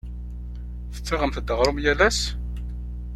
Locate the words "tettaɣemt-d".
0.93-1.49